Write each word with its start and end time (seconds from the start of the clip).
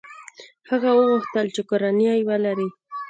هغه 0.69 0.89
وغوښتل 0.99 1.47
چې 1.55 1.61
کورنۍ 1.69 2.19
ولري. 2.29 2.67